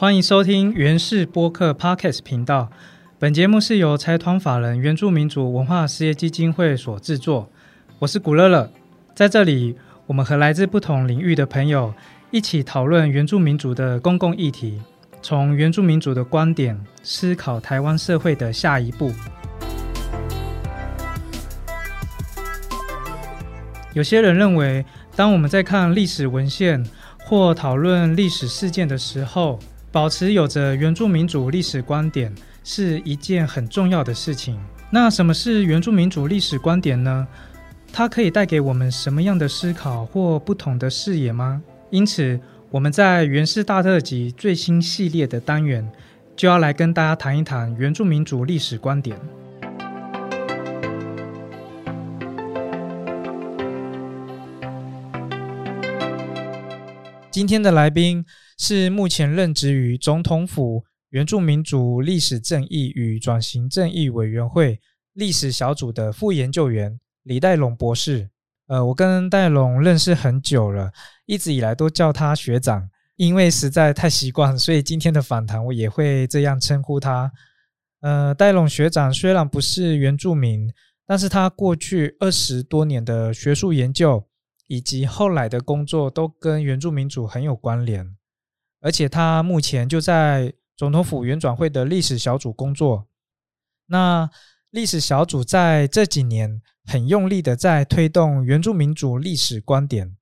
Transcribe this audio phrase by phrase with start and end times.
[0.00, 2.70] 欢迎收听原氏播客 Podcast 频道。
[3.18, 7.50] 本节目是由财团法人原住民族文化事业基金会所制作。
[7.98, 8.70] 我是古乐乐，
[9.14, 9.76] 在这里，
[10.06, 11.92] 我们和来自不同领域的朋友
[12.30, 14.80] 一起讨论原住民族的公共议题，
[15.20, 19.12] 从原住民族的观点思考台湾社会的下一步。
[23.92, 24.82] 有些人认为，
[25.14, 26.82] 当我们在看历史文献
[27.26, 29.58] 或讨论历史事件的时候，
[29.92, 34.56] 保持有着原住民族历史观点是一件很重要的事情。
[34.88, 37.26] 那什么是原住民族历史观点呢？
[37.92, 41.60] 它可以带给我们什么样的思考或不同的视野吗？
[41.90, 42.38] 因此，
[42.70, 45.90] 我们在原氏大特辑最新系列的单元，
[46.36, 49.18] 就要来跟大家谈一谈原住民族历史观点。
[57.32, 58.24] 今天的来宾
[58.62, 64.78] 是目前任职于总统府原住民族历史正义与转型正义委员会
[65.14, 68.28] 历史小组的副研究员李代龙博士。
[68.66, 70.92] 呃，我跟戴龙认识很久了，
[71.24, 77.32] 一直以来都叫他学长，因为实在太习惯，所以今天的访谈我也会这样称呼他。
[78.02, 80.70] 呃，戴龙学长虽然不是原住民，
[81.06, 84.22] 但是他过去二十多年的学术研究。
[84.66, 88.06] 以及后来的工作都跟原住民族很有关联，
[88.80, 93.06] 而且他目前就在总统府原转会的历史小组工作。
[93.86, 94.28] 那
[94.70, 100.16] 历史小组在这几年很用力的在推动原住民族历史观点。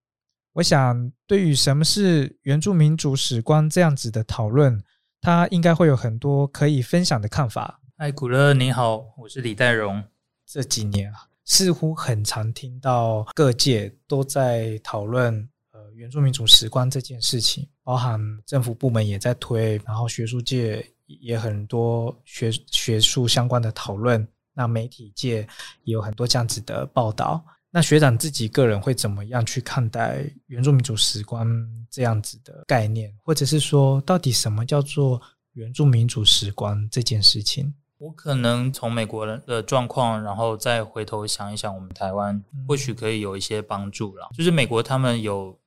[0.54, 4.82] 我想，对于什么是原住民族史观这样子的讨论，
[5.20, 7.80] 他应该会有很多可以分享的看法。
[7.96, 10.02] 嗨，古乐，你好，我是李代荣。
[10.46, 11.28] 这几年啊。
[11.44, 25.36] 似乎很常听到各界都在讨论呃原住民族史观这件事情，包含政府部门也在推，然后学术界也很多学学术相关的讨论，那媒体界
[25.84, 27.42] 也有很多这样子的报道。
[27.70, 31.48] 那学长自己个人会怎么样去看待原住民族史观
[31.90, 35.18] 这样子的概念，或者是说到底什么叫做
[35.54, 37.72] 原住民族史观这件事情？
[37.96, 44.28] 我可能从美国人的状况，然后再回头想一想，我们台湾或许可以有一些帮助了。
[44.36, 45.58] 就是美国他们有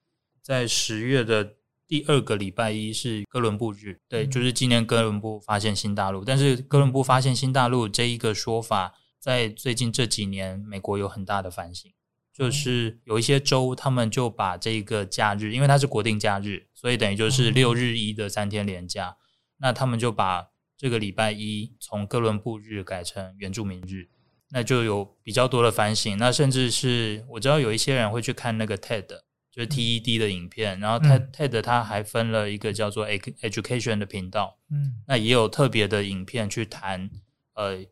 [0.43, 1.51] 在十月的
[1.91, 6.23] 第二个礼拜一是哥伦布日，对，就是纪念哥伦布发现新大陆。
[6.23, 11.91] 但是哥伦布发现新大陆这一个说法，在最近这几年，美国有很大的反省，
[12.33, 19.17] 就是有一些州他们就把这个假日，因为它是国定假日，所以等于就是六日一的三天连假，
[19.57, 20.47] 那他们就把。
[20.77, 24.09] 这个礼拜一从哥伦布日改成原住民日，
[24.49, 26.17] 那就有比较多的反省。
[26.17, 29.05] 那甚至是我知道有一些人会去看那个 TED，
[29.51, 30.79] 就是 TED 的影片。
[30.79, 37.09] 然后 TED TED 它还分了一个叫做 Education 的频道，嗯，那也有特别的影片去谈，
[37.53, 37.85] 呃，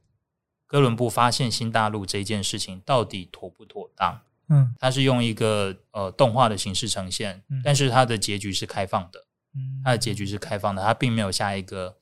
[0.65, 4.21] 哥伦布发现新大陆这件事情到底妥不妥当？
[4.47, 9.25] 嗯，它是用一个呃动画的形式呈现，但是它的结局是开放的，
[9.55, 11.97] 嗯，它的结局是开放的，它并没有下一个。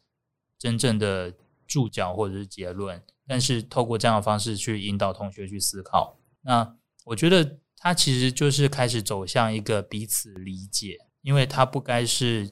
[0.60, 1.32] 真正的
[1.68, 6.76] 注脚或者是结论，但是透过这样的方式去引导同学去思考，那
[7.06, 12.52] 我觉得他其实就是开始走向一个彼此理解，因为他不该是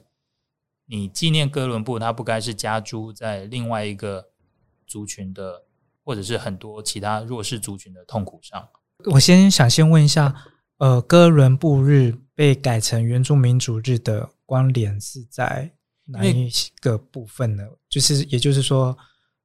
[0.86, 4.30] 你纪念哥伦布，他不该是加诸在另外一个
[4.86, 5.64] 族群的，
[6.04, 8.68] 或者是很多其他弱势族群的痛苦上。
[9.12, 10.34] 我先想先问一下，
[10.78, 15.72] 呃，哥伦布日被改成原住民族日的关联是在？
[16.08, 16.48] 哪一
[16.80, 17.64] 个部分呢？
[17.88, 18.96] 就是也就是说，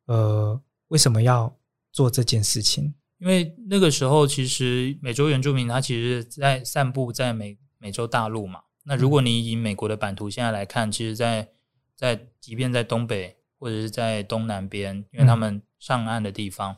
[0.06, 1.52] 呃，为什么要
[1.92, 2.94] 做这件事情？
[3.22, 8.62] 因为那个时候，其实美洲原住民他其实，在散布在美美洲大陆嘛。
[8.84, 11.48] 那如果你以美国的版图现在来看，其实，在
[11.96, 16.76] 在即便在东北或者是在东南边，因为他们上岸的地方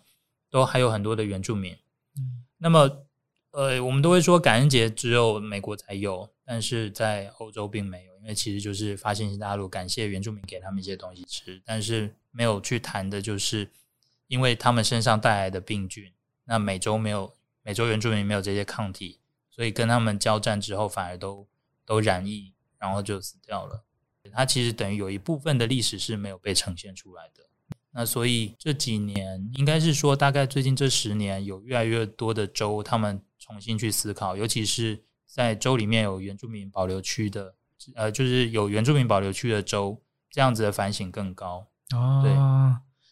[0.52, 1.74] 都还有很多的原住民。
[2.18, 3.06] 嗯，那么
[3.52, 6.30] 呃，我们都会说感恩节只有美国才有。
[6.46, 13.72] 但是在欧洲并没有，因为其实就是发现新大陆，感谢原住民给他们一些东西吃，但是没有去谈的就是，
[14.28, 16.12] 因为他们身上带来的病菌，
[16.54, 17.34] 那美洲没有，
[17.64, 19.20] 美洲原住民没有这些抗体，
[19.50, 21.48] 所以跟他们交战之后反而都
[21.84, 23.84] 都染疫，然后就死掉了。
[24.32, 27.44] 它其实等于有一部分的历史是没有被呈现出来的。
[27.94, 35.04] 那所以这几年应该是说，大概最近这十年有越来越多的州，他们重新去思考，尤其是。
[35.26, 37.56] 在州里面有原住民保留区的，
[37.96, 41.66] 呃，就是有原住民保留区的州，这样子的反省更高
[41.96, 42.22] 哦。
[42.24, 42.32] 对，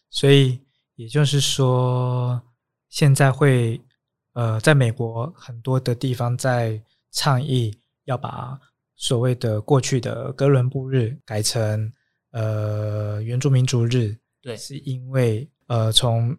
[0.08, 0.60] 所以
[0.94, 2.40] 也就是说，
[2.92, 3.80] 现在会
[4.34, 6.78] 呃，在美国很多的地方在
[7.10, 7.74] 倡议
[8.04, 8.58] 要把
[8.96, 11.90] 所谓的过去的哥伦布日改成
[12.32, 16.36] 呃原住民族日，对是因为呃从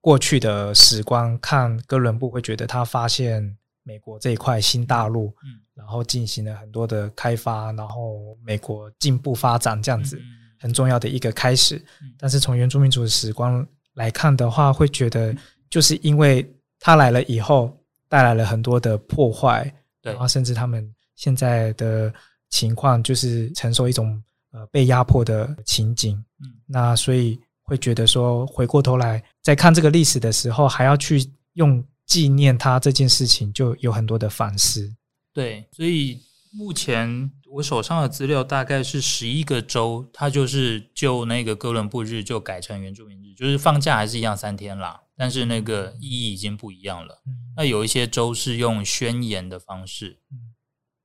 [0.00, 10.16] 过去的史观看，哥伦布会觉得他发现美国这一块新大陆，嗯然后进行了很多的开发，然后美国进步发展这样子。
[10.16, 10.22] 嗯
[10.62, 12.12] 很重要的一个开始嗯。
[12.18, 15.34] 但是从原住民族的史观来看的话，会觉得
[15.70, 16.46] 就是因为
[16.78, 17.74] 他来了以后，
[18.08, 19.72] 带来了很多的破坏，
[20.02, 22.12] 对然后甚至他们现在的
[22.50, 24.22] 情况就是承受一种
[24.52, 26.16] 呃被压迫的情景。
[26.42, 31.24] 嗯那所以会觉得说，回过头来在看这个历史的时候，还要去
[31.54, 34.92] 用纪念他这件事情，就有很多的反思。
[35.32, 36.20] 对，所以
[36.52, 47.22] 目前我手上的资料大概是十一个州，它就是就那个哥伦布日就改成原住民日，就是放假还是一样三天啦，但是那个意义已经不一样了。
[47.26, 50.54] 嗯那有一些州是用宣言的方式，嗯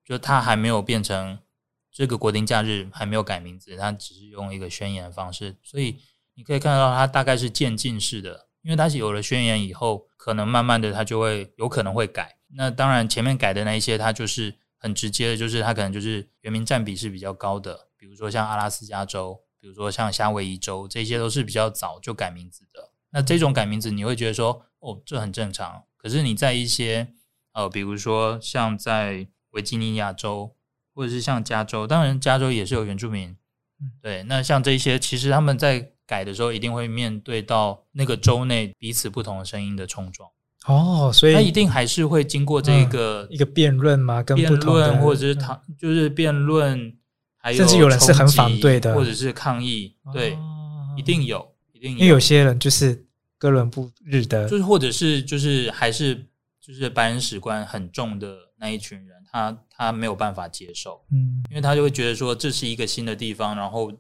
[0.06, 1.38] 就它还没有变成
[1.92, 6.00] 这个国定假日，还没有改名字，它只是用一个宣言的方式，所以
[6.36, 12.38] 你可以看到它大概是渐进式的，因为它是有了宣言以后，可能慢慢的它就会有可能会改。
[12.56, 22.92] 那当然前面改的那一些，它就是很直接的，就是它可能就是原民占比是比较高的，比如说像阿拉斯加州，比如说像夏威夷州，这些都是比较早就改名字的。
[23.10, 25.86] 那这种改名字，你会觉得说，哦，这很正常。
[25.98, 27.08] 可是你在一些
[27.54, 30.56] 呃，比如说像在维吉尼亚州，
[30.94, 33.36] 或者是像加州，当然加州也是有原住民
[33.82, 34.22] 嗯，对。
[34.26, 40.30] 那像这些，其实他们在改的时候，一定会面对到那个州内彼此不同的声音的冲撞，
[40.68, 46.94] 哦，所以他一定还是会经过这个一个辩论嘛，跟辩论，或者是嗯讨，就是辩论，
[47.38, 53.06] 还有甚至有人是很反对的或者是抗议，对，哦一定有，一定有因为有些人就是
[53.38, 56.16] 哥伦布日的，就是或者是就是还是
[56.60, 61.44] 就是白人史观很重的那一群人，他他没有办法接受，嗯。
[61.52, 63.92] 因为他就会觉得说这是一个新的地方，然后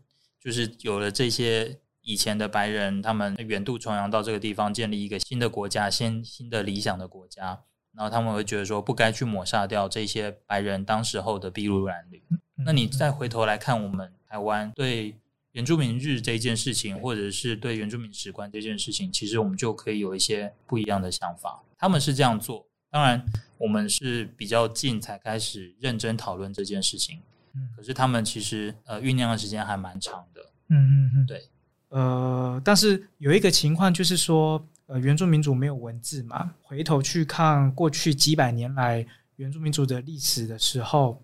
[0.41, 7.59] 就是有了这些以前的白人，他们远渡重洋到这个地方，建立一个新的国家，新新的理想的国家，
[7.93, 12.23] 然后他们会觉得说不该去抹杀掉这些白人当时候的筚路蓝缕。
[12.63, 15.15] 那你再回头来看我们台湾对
[15.53, 21.63] 原住民日这件事情，或者是对原住民史观这件事情，其实我们就可以有一些不一样的想法。
[21.77, 23.25] 他们是这样做，当然
[23.57, 27.19] 我们是比较近才开始认真讨论这件事情。
[27.53, 30.41] 嗯可是他们其实呃酝酿的时间还蛮长的。
[30.67, 31.47] 嗯嗯嗯，对，
[31.89, 39.05] 呃，但是有一个情况就是说，呃，原住民族没有文字嘛，回头去看过去几百年来
[39.37, 41.21] 原住民族的历史的时候，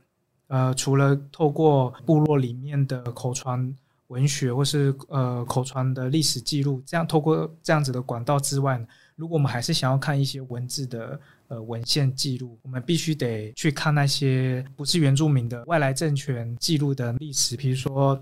[0.48, 3.75] 呃，除了透过部落里面的口传
[4.08, 8.86] 文学或是呃口传的历史记录，这样透过这样子的管道之外呢，
[9.16, 18.22] 如果我们还是想要看一些文字的呃文献记录，我们必须得去看那些不是原住民的外来政权记录的历史，比如说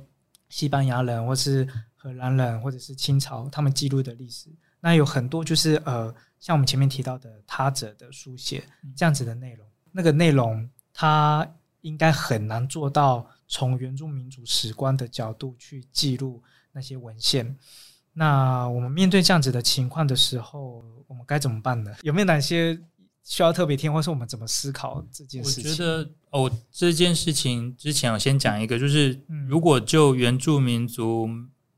[0.50, 1.68] 西班牙人或是
[2.01, 4.50] 荷兰人或者是清朝他们记录的历史。
[4.80, 8.63] 那有很多就是呃，像我们前面提到的他者的书写
[8.96, 11.46] 这样子的内容，那个内容它
[11.81, 16.42] 应该很难做到从原住民族史观的角度去记录
[16.72, 17.57] 那些文献。
[18.13, 21.94] 那我们面对这样子的情况的时候，我们该怎么办呢？
[22.01, 22.80] 有没有哪些
[23.24, 25.72] 需要特别听，或是我们怎么思考这件事情？
[25.72, 31.29] 我觉得哦，这件事情之前我先讲一个，就是嗯如果就原住民族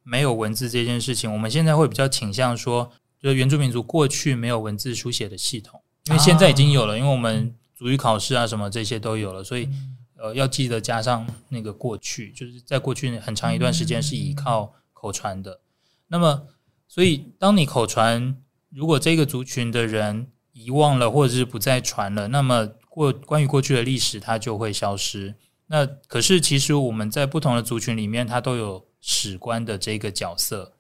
[0.04, 15.60] 没有文字这件事情，我们现在会比较倾向说，就是原住民族过去没有文字书写的系统，因为现在已经有了，因为我们主语考试啊什么这些都有了，所以嗯呃要记得加上那个过去，就是在过去很长一段时间是依靠口传的。
[16.08, 16.44] 那么，
[16.88, 18.36] 所以当你口传，
[18.70, 25.34] 如果这个族群的人遗忘了或者是不再传了，那么过关于过去的历史它就会消失。
[25.72, 30.74] 那可是其实我们在不同的族群里面，它都有史官的这个角色，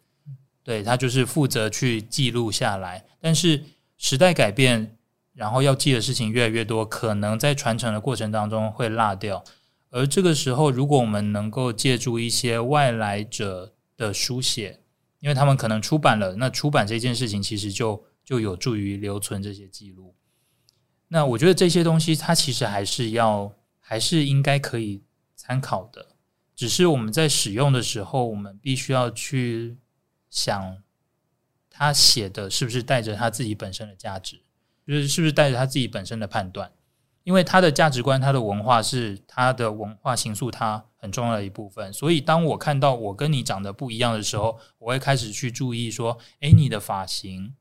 [0.65, 3.05] 对他就是负责去记录下来。
[3.21, 3.63] 但是
[3.97, 4.97] 时代改变，
[5.33, 9.41] 然后要记的事情越来越多，可能在传承的过程当中会落掉。
[9.91, 14.81] 而这个时候，如果我们能够借助一些外来者的书写，
[15.21, 20.13] 因为他们可能出版了，那出版这件事情其实就就有助于留存这些记录。
[21.07, 23.53] 那我觉得这些东西，它其实还是要，
[23.91, 25.03] 还是应该可以
[25.35, 26.15] 参考的。
[26.55, 29.77] 只是我们在使用的时候，我们必须要去
[30.29, 30.77] 想，
[31.69, 34.41] 他写的是不是带着他自己本身的价值，
[34.87, 36.71] 就是是不是带着他自己本身的判断。
[37.23, 47.53] 因为他的价值观、他的文化是他的文化形塑他很重要的一部分，所以当我看到我跟你长得不一样的时候，我会开始去注意说：，诶，你的发型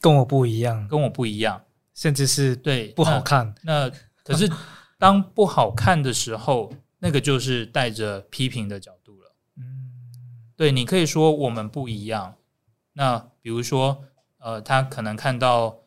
[0.00, 3.54] 跟我不一样，跟我不一样，甚至是对，不好那看。
[3.64, 3.90] 那
[4.22, 4.48] 可是
[4.98, 9.34] 当不好看的时候，那个就是带着批评的角度了。
[9.56, 9.90] 嗯
[10.56, 12.36] 对你可以说我们不一样。
[12.92, 14.04] 那比如说，
[14.38, 15.80] 呃，他可能看到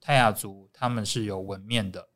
[0.00, 2.08] 泰雅族他们是有纹面的，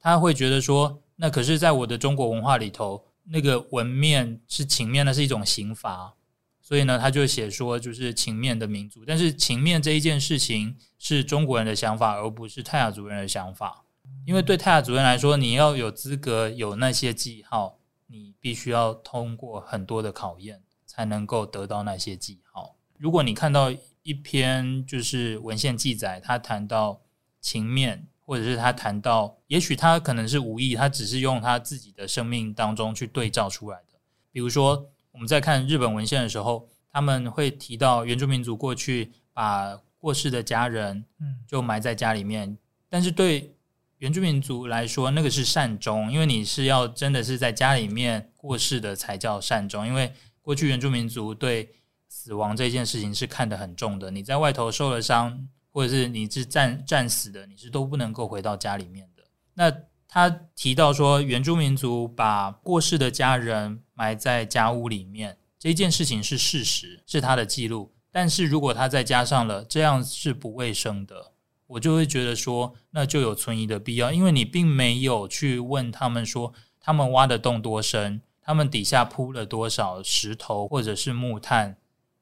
[0.00, 6.14] 他会觉得说，那可是在我的中国文化里头，那个纹面是情面，那是一种刑罚。
[6.60, 13.83] 所以呢，他就写说，就是情面的民族，但是情面这一件事情是中国人的想法，而不是泰雅族人的想法。
[14.24, 22.76] 因为对泰雅族人来说，你要有资格有那些记号，你必须要通过很多的考验，才能够得到那些记号。
[22.98, 27.00] 如果你看到一篇就是文献记载，他谈到
[27.40, 33.98] 情面，或者是他谈到，也许他可能是无意，他只是用他自己的生命当中去对照出来的，
[34.30, 34.90] 比如说。
[35.14, 42.58] 我们在看日本文献的时候，他们会提到原住民族过去把过世的家人，嗯，就埋在家里面。
[42.88, 43.54] 但是对
[43.98, 49.86] 原住民族来说，那个是善终，因为你是要真的是在家里面过世的才叫善终。
[49.86, 51.70] 因为过去原住民族对
[52.08, 59.22] 死亡这件事情是看得很重的，你在外头受了伤，或者是你是战战死的，你是都不能够回到家里面的。
[59.54, 59.72] 那
[60.06, 67.92] 他提到说，原住民族把过世的家人埋在家屋里面这件事情是事实，是他的记录。
[68.12, 71.32] 但是如果他再加上了这样是不卫生的，
[71.74, 81.76] 我就会觉得说，那就有存疑的必要，因为你并没有去问他们说，他们挖的洞多深，他们底下铺了多少石头或者是木炭，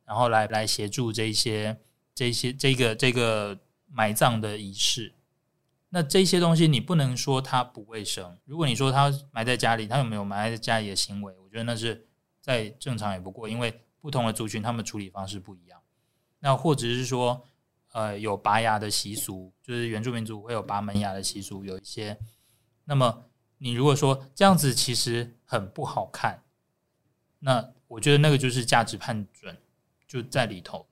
[0.07, 1.79] 然后来来协助这些
[2.15, 3.59] 这些这个这个
[3.91, 5.13] 埋葬的仪式。
[5.91, 8.39] 那这些东西你不能说它不卫生。
[8.47, 11.35] 如果你说它埋在家里，它有没有埋在家里的行为？
[11.45, 12.07] 我觉得那是
[12.41, 15.79] 再正常也不过，因为不同的族群他们处理方式不一样。
[16.41, 17.45] 那或者是说，
[17.93, 22.19] 呃，有拔牙的习俗，就是原住民族会有拔门牙的习俗，有一些。
[22.85, 23.25] 那么
[23.59, 26.43] 你如果说这样子其实很不好看，
[27.39, 29.57] 那我觉得那个就是价值判准
[30.09, 30.87] 就在里头。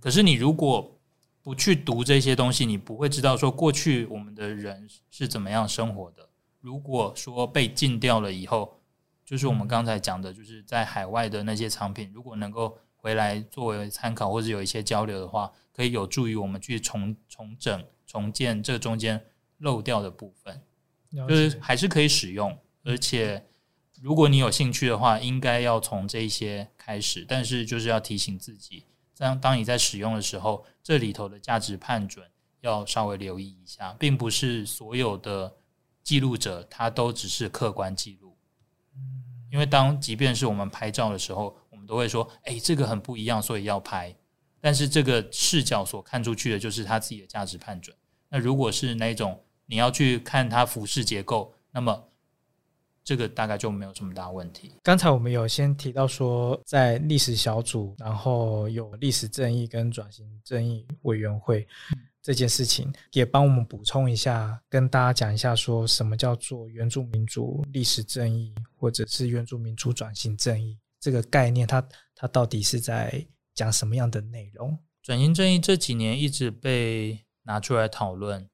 [0.00, 0.98] 可是你如果
[1.42, 6.28] 不去读这些东西，你不会知道说过去我们的人是怎么样生活的。
[6.60, 8.80] 如果说被禁掉了以后，
[9.24, 19.22] 就是我们刚才讲的，就是在海外的那些藏品，如果能够回来作为参考或者有一些交流的话，可以有助于我们去重重整、重建这中间
[19.58, 20.62] 漏掉的部分，
[21.28, 22.58] 就是还是可以使用。
[22.82, 23.44] 而且，
[24.00, 28.84] 如果你有兴趣的话，应该要从这些开始，但是就是要提醒自己。
[29.18, 32.26] 当当你在使用的时候，这里头的价值判准
[32.62, 35.56] 要稍微留意一下，并不是所有的
[36.02, 38.34] 记录者他都只是客观记录。
[39.52, 44.16] 因为当即便是我们拍照的时候，我们都会说：“哎，这个很不一样，所以要拍。”
[44.66, 47.96] 但是这个视角所看出去的就是他自己的价值判准。
[48.28, 52.08] 那如果是那种你要去看它服饰结构，那么。
[53.04, 54.72] 这个大概就没有什么大问题。
[54.82, 61.64] 刚才我们有先提到说，在历史小组，然后有历史正义跟转型正义委员会
[62.20, 73.24] 这件事情，也帮我们补充一下，跟大家讲一下，说什么叫做原住民族历史正义，或者是原住民族转型正义这个概念，它它到底是在
[73.56, 74.78] 讲什么样的内容？
[75.02, 78.48] 转型正义这几年一直被拿出来讨论，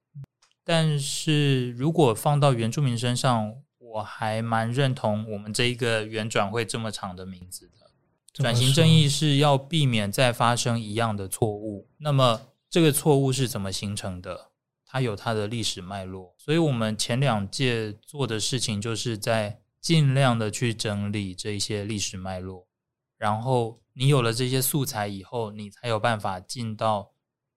[0.65, 7.91] 但是如果放到原住民身上，我还蛮认同我们这一个原转会这么长的名字的。
[8.33, 11.91] 转型正义是要避免再发生一样的错误。
[11.99, 12.41] 那么
[12.71, 14.53] 这个错误是怎么形成的？
[14.87, 16.35] 它有它的历史脉络。
[16.39, 22.67] 所以我们前两届做的事情，就是在尽量的去整理这些历史脉络。
[23.19, 27.13] 然后你有了这些素材以后，你才有办法进到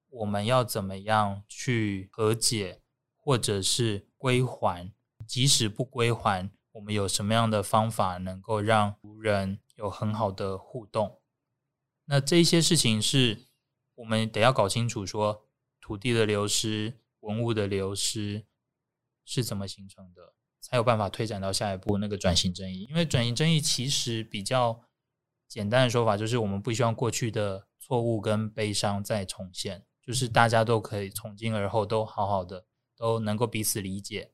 [0.09, 2.81] 我们要怎么样去和解，
[3.15, 4.91] 或者是归还。
[5.27, 11.19] 即使不归还，我们有什么样的方法能够让人有很好的互动？
[12.05, 13.47] 那这些事情是
[13.95, 15.47] 我们得要搞清楚，说
[15.81, 18.45] 土地的流失、文物的流失
[19.23, 22.83] 是怎么形成的，才有办法推展到下一步那个转型正义。
[22.83, 24.79] 因为转型正义其实比较
[25.47, 32.65] 简单的说法，就是我们不希望过去的错误跟悲伤再重现，就是大家都可以从今而后都好好的，
[32.97, 34.31] 都能够彼此理解。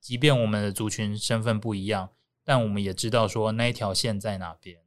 [0.00, 2.10] 即便我们的族群身份不一样，
[2.44, 4.78] 但我们也知道说那一条线在哪边。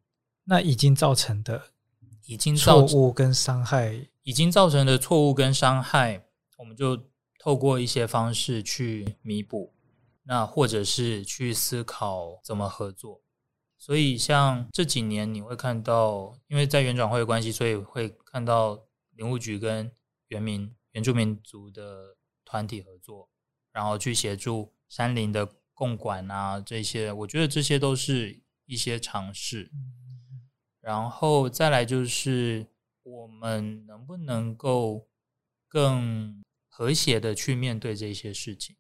[0.44, 1.64] 那已经造成的
[2.26, 6.24] 已经错误跟伤害，已经造成的错误跟伤害，
[6.58, 7.04] 我们就
[7.40, 9.74] 透过一些方式去弥补，
[10.24, 13.22] 那或者是去思考怎么合作。
[13.78, 19.92] 所以像这几年你会看到，因为在原转会的关系，所以会看到林务局跟
[20.28, 23.30] 原民原住民族的团体合作，
[23.72, 24.74] 然后去协助。
[24.90, 29.70] 山林的共管啊，这些我觉得这些都是一些尝试。
[30.80, 32.66] 然后再来就是
[33.04, 35.10] 我们能不能够
[35.68, 38.78] 更和谐的去面对这些事情，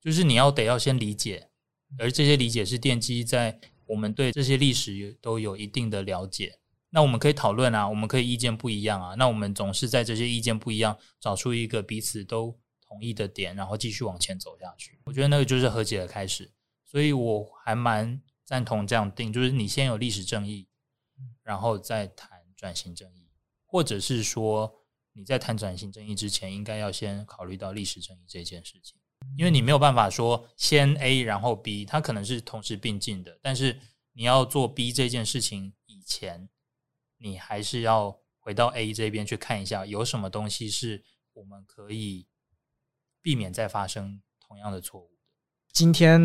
[0.00, 1.48] 就是你要得要先理解，
[1.96, 6.58] 而这些理解是奠基在我们对这些历史都有一定的了解。
[6.90, 14.98] 那我们可以讨论啊，我们可以意见不一样啊，那我们总是在这些意见不一样找出一个彼此都同意的点，然后继续往前走下去。
[15.04, 16.52] 我觉得那个就是和解的开始，
[16.84, 20.68] 所以我还蛮赞同这样定，就是你先有历史正义，
[21.42, 23.28] 然后再谈转型正义，
[23.66, 24.72] 或者是说
[25.12, 28.98] 你在谈转型正义之前，应该要先考虑到历史正义这件事情，
[29.36, 33.78] 因为你没有办法说先 A 然后 B，它可能是同时并进的，但是
[34.12, 36.48] 你要做 B 这件事情以前。
[37.18, 41.02] 你还是要回到 A 这边去看一下，有什么东西是
[41.32, 42.26] 我们可以
[43.22, 45.16] 避免再发生同样的错误。
[45.72, 46.20] 今天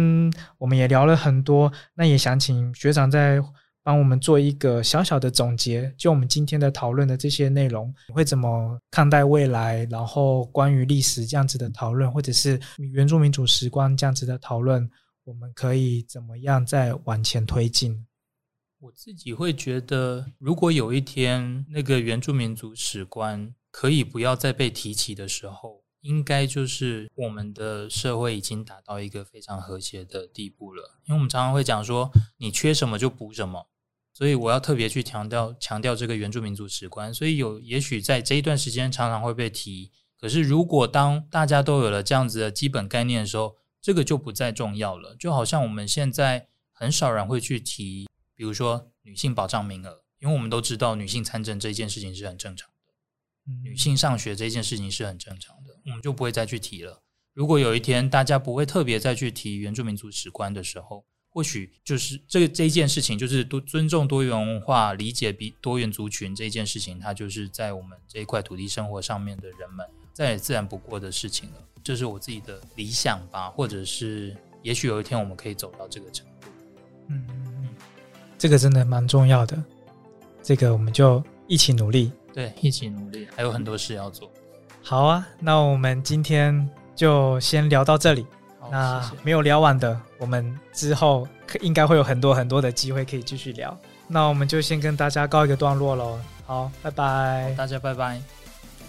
[0.58, 3.39] 我们也聊了很多，那也想请学长再
[3.83, 9.85] 帮我们做一个小小的总结，就我们今天的讨论的这些内容，你会怎么看待未来？
[9.89, 14.89] 然后关于历史这样子的讨论，或者是原住民主时光这样子的讨论，
[15.23, 18.05] 我们可以怎么样再往前推进？
[18.79, 31.00] 我自己会觉得，如果有一天那个原住民族史观可以不要再被提起的时候，应该就是我们的社会已经达到一个非常和谐的地步了。
[31.05, 33.67] 因为我们常常会讲说，你缺什么就补什么，
[34.13, 37.13] 所以我要特别去强调强调这个原住民族史观。
[37.13, 45.15] 所以有也许在这一段时间常常会被提，可是如果当大家都有了这样子的基本概念的时候，这个就不再重要了。
[45.15, 48.08] 就好像我们现在很少人会去提。
[48.34, 57.01] 比如说女性保障名额，因为我们都知道女性参政这件事情是很正常的，女性上学这件事情是很正常的，我们就不会再去提了。
[57.33, 71.55] 如果有一天大家不会特别再去提原住民族史观的时候，或许就是这个这一件事情，就是多尊重多元文化、理解比多元族群这一件事情，它就是在我们这一块土地生活上面的人们再也自然不过的事情了。
[71.83, 76.48] 这是我自己的理想吧，或者是也许有一天我们可以走到这个程度。
[77.07, 77.70] 嗯嗯。
[78.37, 79.63] 这个真的蛮重要的，
[80.44, 82.11] 这个我们就一起努力。
[82.33, 84.31] 对，一起努力，还有很多事要做。
[84.83, 88.25] 好啊，那我们今天就先聊到这里。
[88.70, 91.27] 那没有聊完的，我们之后
[91.61, 93.77] 应该会有很多很多的机会可以继续聊。
[94.07, 96.20] 那我们就先跟大家告一个段落喽。
[96.46, 98.22] 好，拜拜，大家拜拜。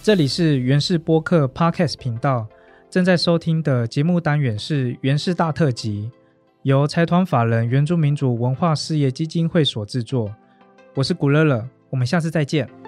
[0.02, 2.46] 这里是原氏播客 Podcast 频道，
[2.90, 6.10] 正在收听的节目单元是原氏大特辑。
[6.62, 10.32] 由财团法人原住民族文化事业基金会所制作，
[10.94, 12.81] 我是古乐乐，我们下次再见。